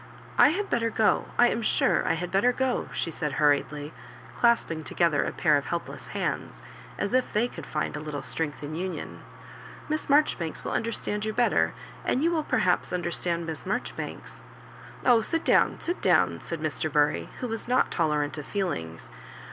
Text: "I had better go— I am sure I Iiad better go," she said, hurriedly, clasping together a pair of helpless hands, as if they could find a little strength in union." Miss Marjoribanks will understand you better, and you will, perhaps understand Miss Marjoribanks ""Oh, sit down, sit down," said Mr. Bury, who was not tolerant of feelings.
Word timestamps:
"I 0.35 0.49
had 0.49 0.67
better 0.67 0.89
go— 0.89 1.25
I 1.45 1.49
am 1.49 1.61
sure 1.61 2.03
I 2.07 2.15
Iiad 2.15 2.31
better 2.31 2.51
go," 2.51 2.89
she 2.91 3.11
said, 3.11 3.33
hurriedly, 3.33 3.93
clasping 4.35 4.83
together 4.83 5.23
a 5.23 5.31
pair 5.31 5.57
of 5.57 5.67
helpless 5.67 6.07
hands, 6.07 6.63
as 6.97 7.13
if 7.13 7.31
they 7.31 7.47
could 7.47 7.67
find 7.67 7.95
a 7.95 7.99
little 7.99 8.23
strength 8.23 8.63
in 8.63 8.73
union." 8.73 9.19
Miss 9.89 10.09
Marjoribanks 10.09 10.63
will 10.65 10.71
understand 10.71 11.23
you 11.23 11.33
better, 11.33 11.75
and 12.03 12.23
you 12.23 12.31
will, 12.31 12.43
perhaps 12.43 12.91
understand 12.91 13.45
Miss 13.45 13.63
Marjoribanks 13.63 14.41
""Oh, 15.05 15.21
sit 15.21 15.45
down, 15.45 15.79
sit 15.79 16.01
down," 16.01 16.41
said 16.41 16.61
Mr. 16.61 16.91
Bury, 16.91 17.29
who 17.39 17.47
was 17.47 17.67
not 17.67 17.91
tolerant 17.91 18.39
of 18.39 18.47
feelings. 18.47 19.11